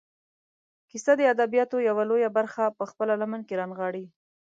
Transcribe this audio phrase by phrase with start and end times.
[0.89, 4.05] کیسه د ادبیاتو یوه لویه برخه په خپله لمن کې رانغاړي.